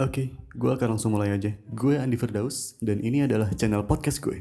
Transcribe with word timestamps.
Oke, 0.00 0.32
gue 0.56 0.70
akan 0.72 0.96
langsung 0.96 1.12
mulai 1.12 1.28
aja. 1.36 1.52
Gue 1.76 2.00
Andi 2.00 2.16
Firdaus, 2.16 2.80
dan 2.80 3.04
ini 3.04 3.20
adalah 3.20 3.52
channel 3.52 3.84
podcast 3.84 4.24
gue. 4.24 4.40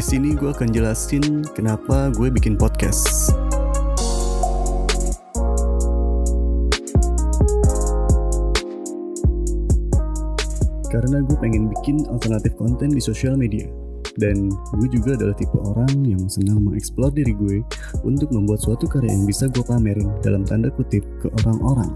Di 0.00 0.16
sini 0.16 0.32
gue 0.32 0.48
akan 0.48 0.72
jelasin 0.72 1.44
kenapa 1.52 2.08
gue 2.16 2.32
bikin 2.32 2.56
podcast. 2.56 3.36
Karena 10.88 11.20
gue 11.20 11.36
pengen 11.36 11.68
bikin 11.68 12.08
alternatif 12.08 12.56
konten 12.56 12.96
di 12.96 13.02
sosial 13.04 13.36
media. 13.36 13.68
Dan 14.16 14.48
gue 14.48 14.88
juga 14.88 15.20
adalah 15.20 15.36
tipe 15.36 15.60
orang 15.60 15.92
yang 16.08 16.24
senang 16.32 16.64
mengeksplor 16.64 17.12
diri 17.12 17.36
gue 17.36 17.60
untuk 18.00 18.32
membuat 18.32 18.64
suatu 18.64 18.88
karya 18.88 19.12
yang 19.12 19.28
bisa 19.28 19.52
gue 19.52 19.60
pamerin 19.68 20.08
dalam 20.24 20.48
tanda 20.48 20.72
kutip 20.72 21.04
ke 21.20 21.28
orang-orang. 21.44 21.92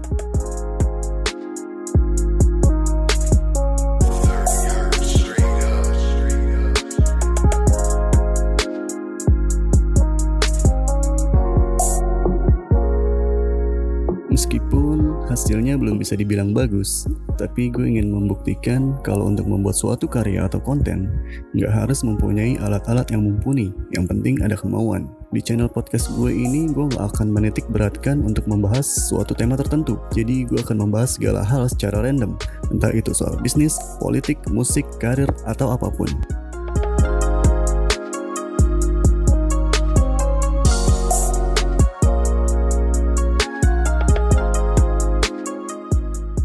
Meskipun 14.55 15.27
hasilnya 15.27 15.75
belum 15.75 15.99
bisa 15.99 16.15
dibilang 16.15 16.55
bagus, 16.55 17.11
tapi 17.35 17.67
gue 17.67 17.91
ingin 17.91 18.07
membuktikan 18.07 18.95
kalau 19.03 19.27
untuk 19.27 19.51
membuat 19.51 19.75
suatu 19.75 20.07
karya 20.07 20.47
atau 20.47 20.63
konten, 20.63 21.11
nggak 21.51 21.75
harus 21.75 22.07
mempunyai 22.07 22.55
alat-alat 22.63 23.03
yang 23.11 23.27
mumpuni, 23.27 23.75
yang 23.91 24.07
penting 24.07 24.39
ada 24.39 24.55
kemauan. 24.55 25.11
Di 25.35 25.43
channel 25.43 25.67
podcast 25.67 26.07
gue 26.15 26.31
ini, 26.31 26.71
gue 26.71 26.87
nggak 26.87 27.03
akan 27.03 27.35
menitik 27.35 27.67
beratkan 27.67 28.23
untuk 28.23 28.47
membahas 28.47 28.87
suatu 28.87 29.35
tema 29.35 29.59
tertentu. 29.59 29.99
Jadi 30.15 30.47
gue 30.47 30.63
akan 30.63 30.87
membahas 30.87 31.19
segala 31.19 31.43
hal 31.43 31.67
secara 31.67 31.99
random, 31.99 32.39
entah 32.71 32.95
itu 32.95 33.11
soal 33.11 33.35
bisnis, 33.43 33.75
politik, 33.99 34.39
musik, 34.55 34.87
karir, 35.03 35.27
atau 35.43 35.75
apa 35.75 35.91
pun. 35.91 36.07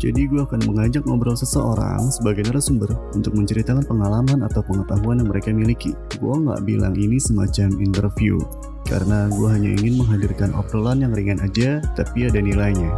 Jadi 0.01 0.33
gue 0.33 0.41
akan 0.41 0.65
mengajak 0.65 1.05
ngobrol 1.05 1.37
seseorang 1.37 2.09
sebagai 2.09 2.49
narasumber 2.49 2.89
untuk 3.13 3.37
menceritakan 3.37 3.85
pengalaman 3.85 4.41
atau 4.49 4.65
pengetahuan 4.65 5.21
yang 5.21 5.29
mereka 5.29 5.53
miliki. 5.53 5.93
Gue 6.17 6.41
nggak 6.41 6.65
bilang 6.65 6.97
ini 6.97 7.21
semacam 7.21 7.69
interview, 7.77 8.41
karena 8.89 9.29
gue 9.29 9.49
hanya 9.53 9.77
ingin 9.77 10.01
menghadirkan 10.01 10.57
obrolan 10.57 11.05
yang 11.05 11.13
ringan 11.13 11.45
aja, 11.45 11.85
tapi 12.01 12.33
ada 12.33 12.41
nilainya. 12.41 12.97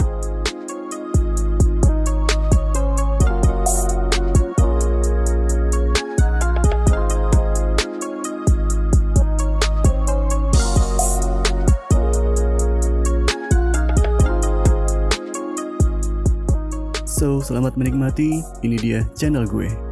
So, 17.22 17.38
selamat 17.38 17.78
menikmati. 17.78 18.42
Ini 18.66 18.76
dia 18.82 19.06
channel 19.14 19.46
gue. 19.46 19.91